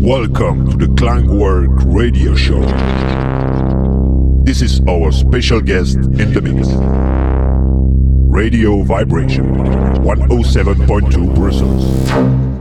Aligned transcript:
Welcome 0.00 0.70
to 0.70 0.76
the 0.78 0.86
Klangwork 0.94 1.94
Radio 1.94 2.34
Show. 2.34 2.62
This 4.44 4.62
is 4.62 4.80
our 4.88 5.12
special 5.12 5.60
guest 5.60 5.96
in 5.96 6.32
the 6.32 6.40
mix. 6.40 6.68
Radio 8.32 8.82
Vibration 8.82 9.54
107.2 9.54 11.34
Brussels. 11.34 12.53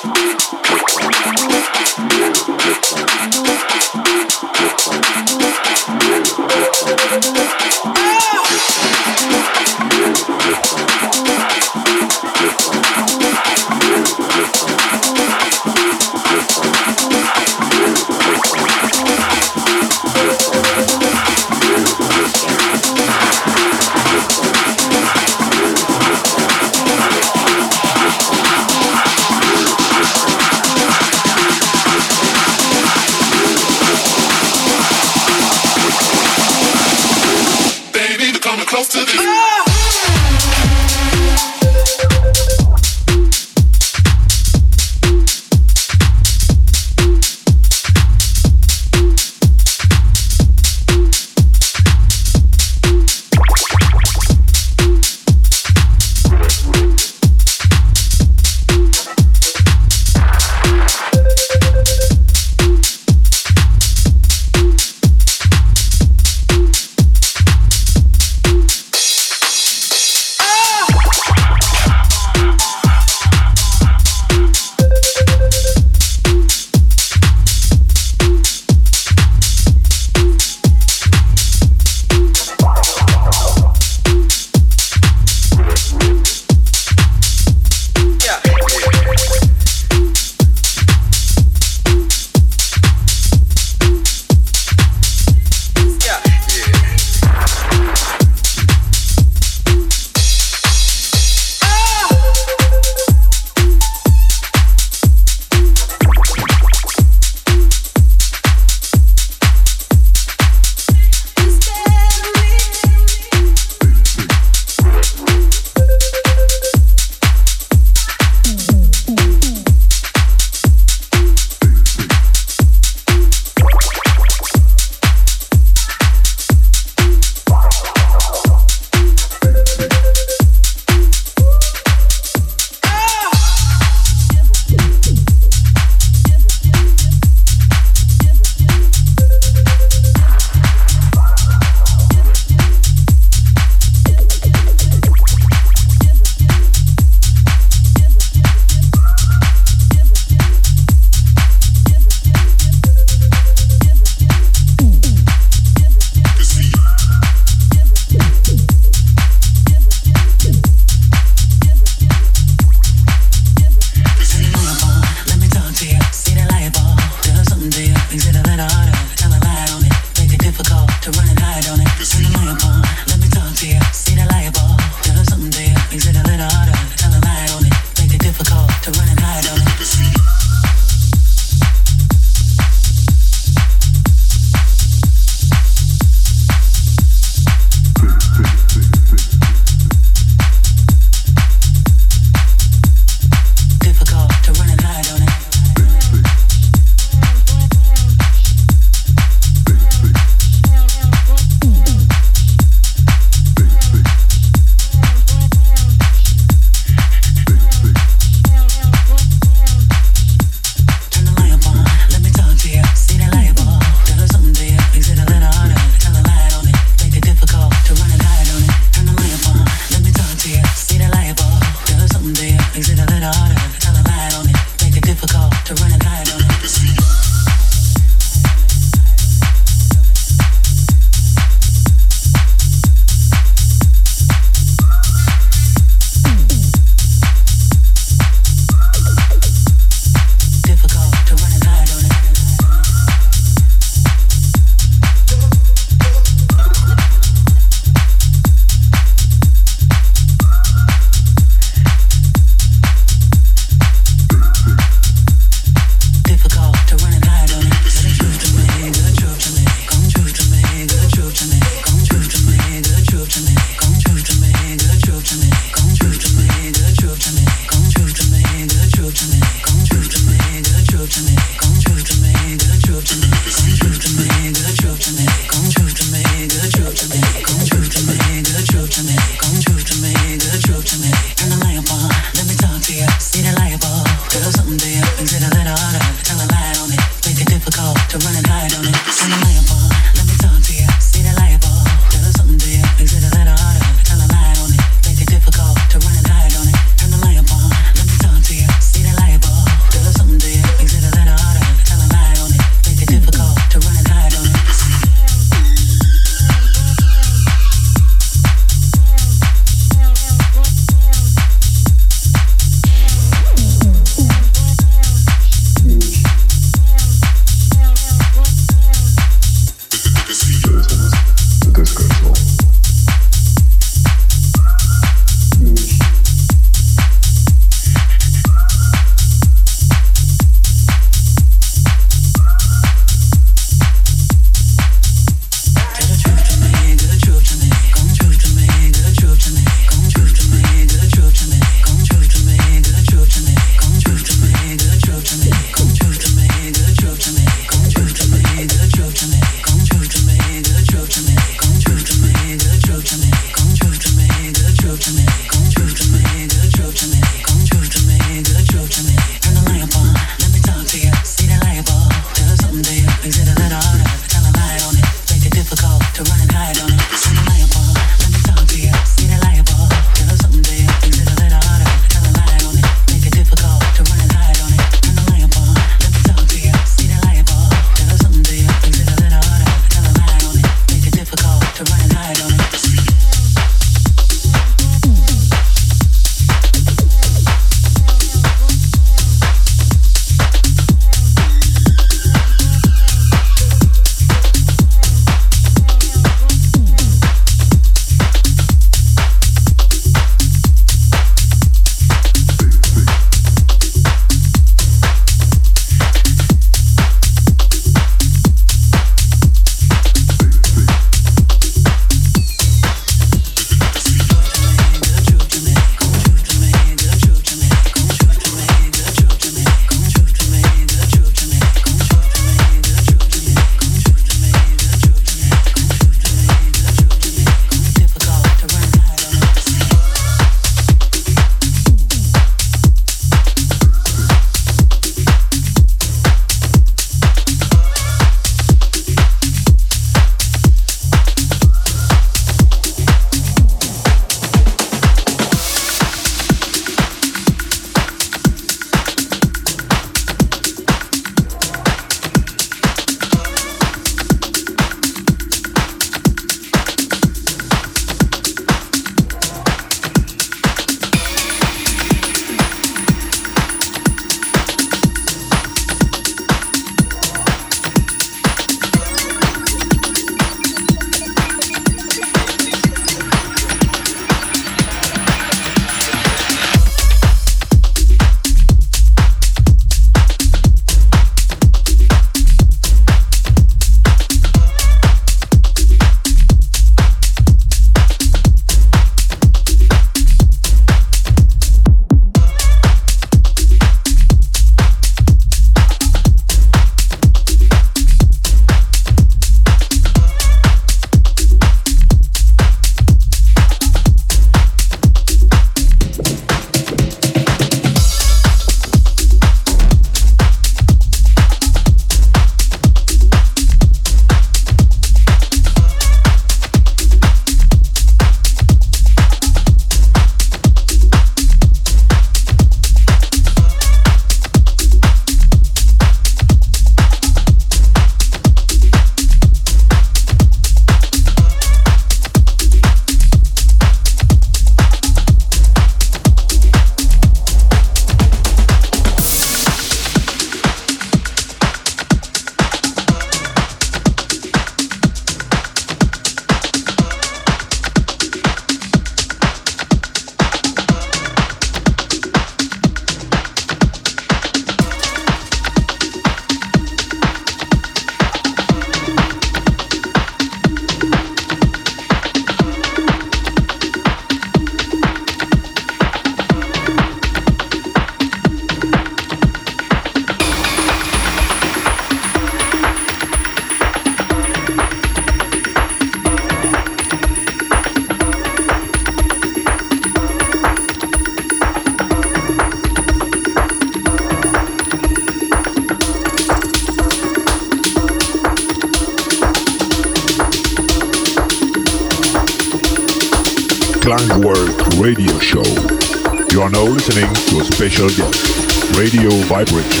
Radio 599.51 600.00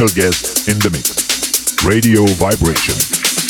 special 0.00 0.22
guest 0.22 0.68
in 0.68 0.78
the 0.78 0.88
mix. 0.88 1.84
Radio 1.84 2.24
Vibration, 2.36 2.94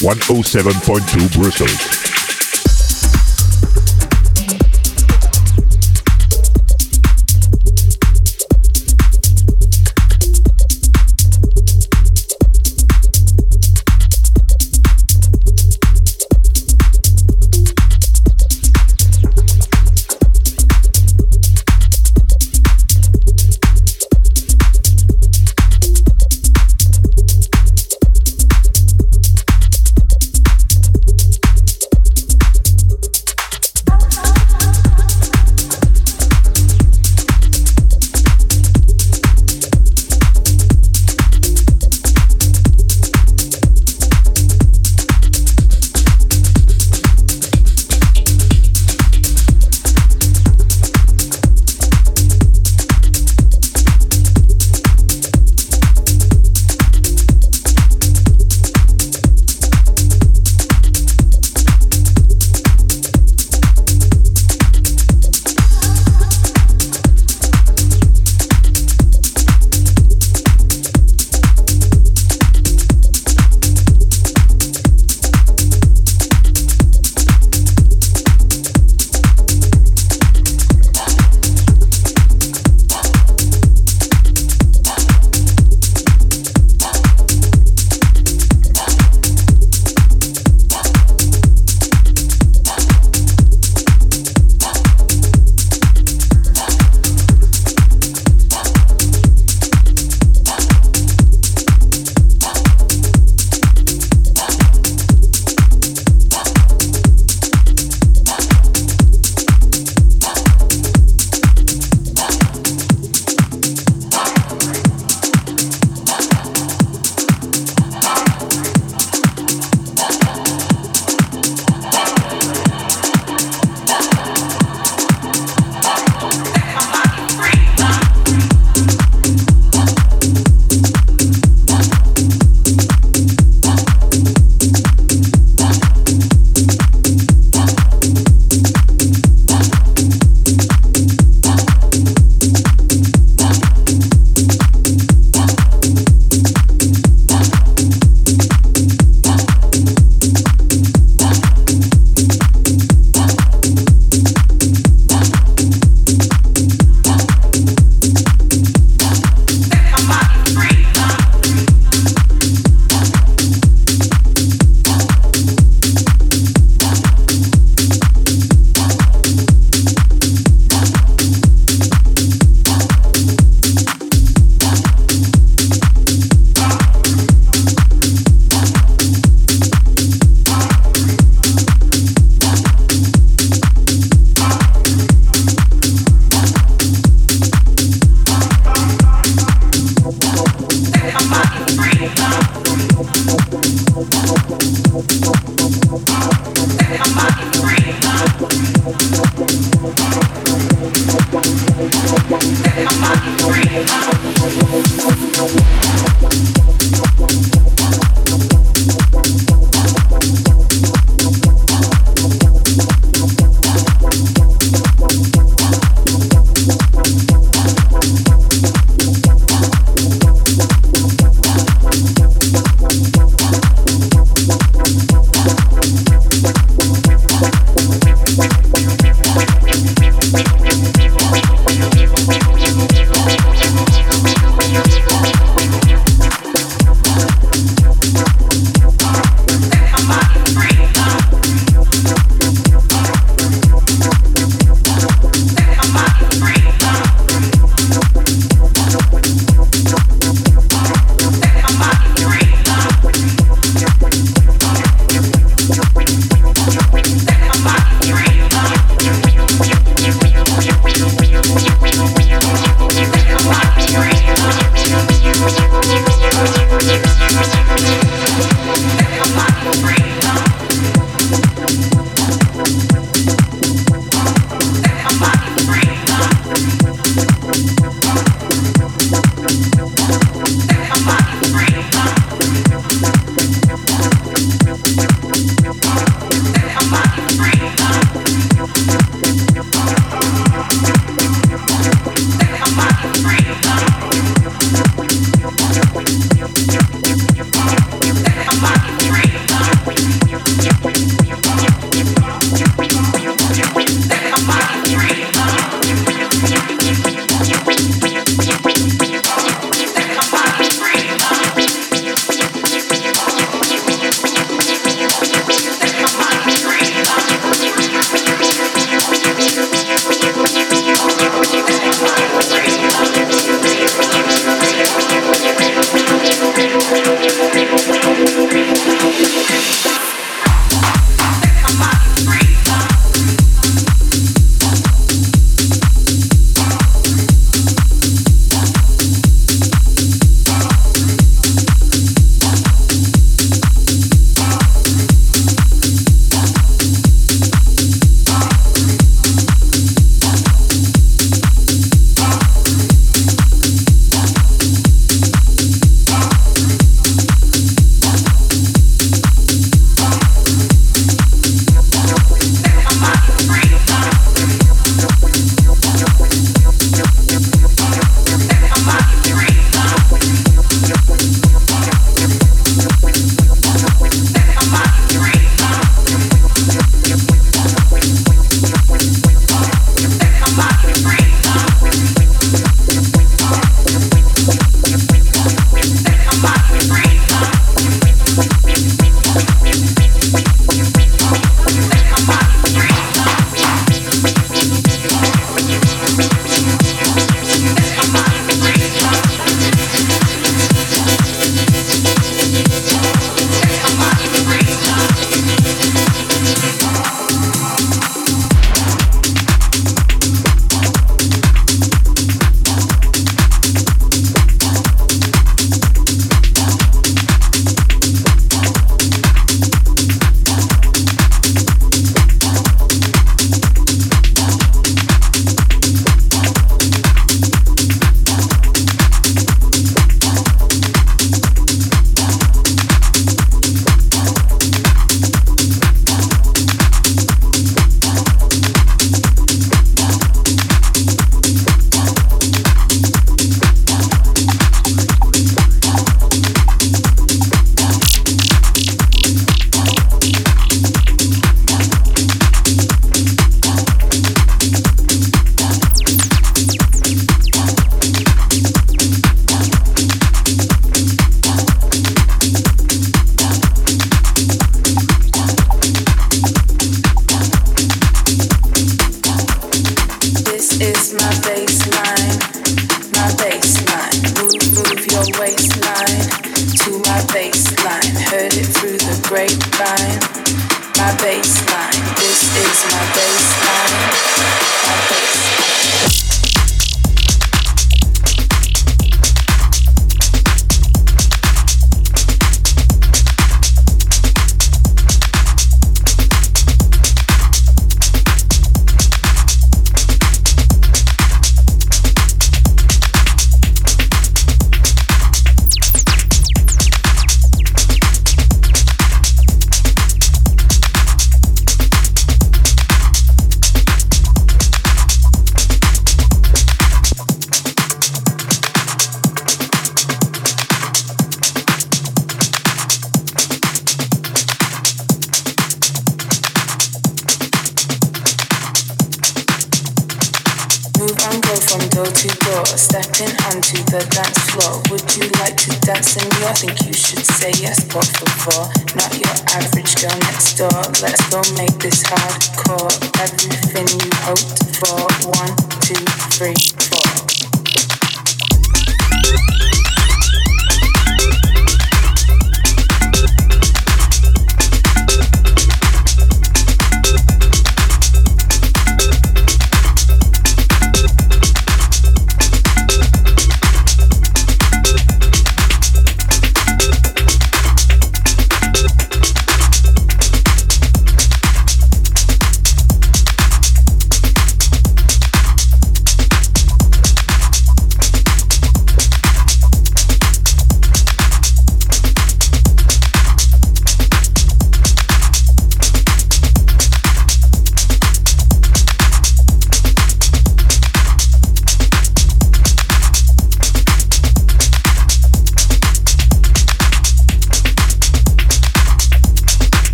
107.2 0.00 1.34
Brussels. 1.34 2.07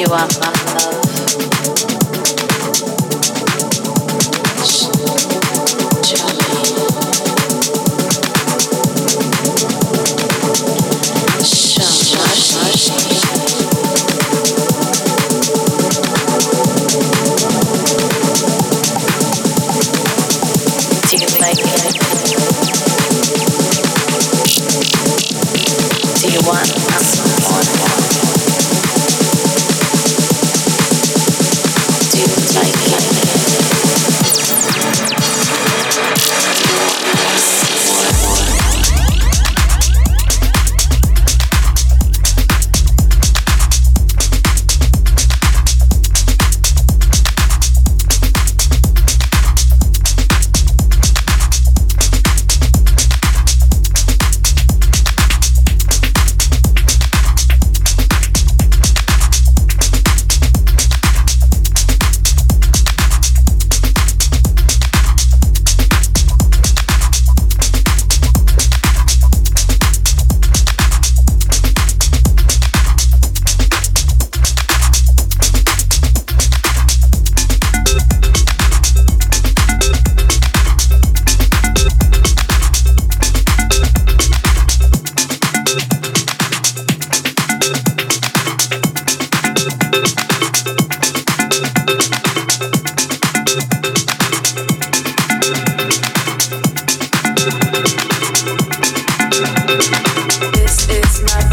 you 0.00 0.06
are. 0.14 0.59
It's 100.92 101.22
my 101.22 101.49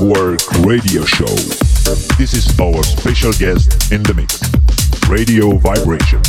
Klangwork 0.00 0.66
Radio 0.66 1.04
Show. 1.04 1.26
This 2.16 2.32
is 2.32 2.58
our 2.58 2.82
special 2.82 3.32
guest 3.34 3.92
in 3.92 4.02
the 4.02 4.14
mix. 4.14 4.40
Radio 5.10 5.58
Vibration, 5.58 6.22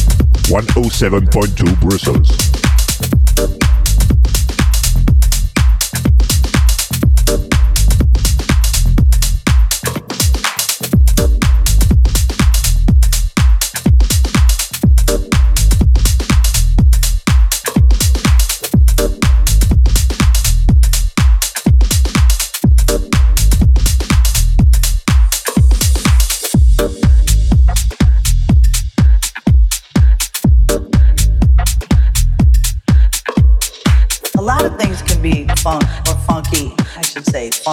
107.2 0.49 1.79
Brussels. 1.79 2.50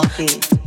funky. 0.02 0.57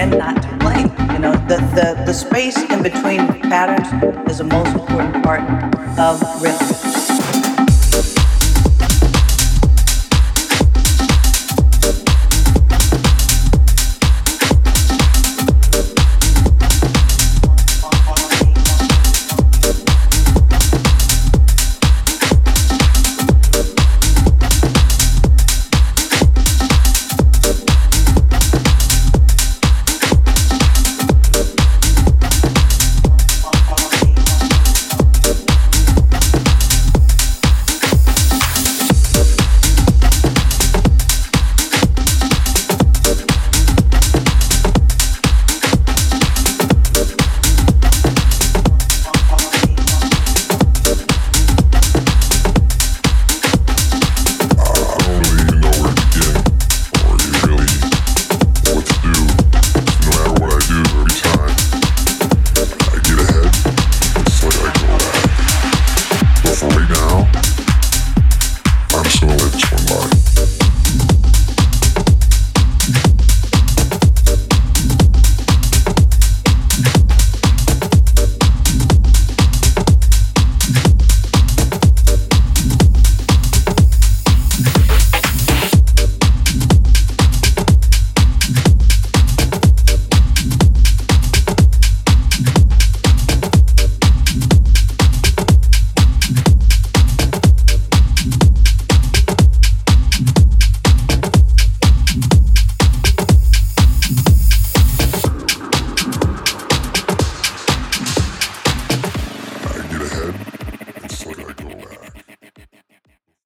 when 0.00 0.18
not 0.18 0.40
to 0.42 0.48
play. 0.58 0.80
You 1.12 1.18
know, 1.18 1.32
the, 1.46 1.58
the, 1.76 2.02
the 2.06 2.14
space 2.14 2.56
in 2.70 2.82
between 2.82 3.26
patterns 3.50 3.88
is 4.30 4.38
the 4.38 4.44
most 4.44 4.74
important 4.74 5.22
part 5.22 5.42
of 5.98 6.42
rhythm. 6.42 6.79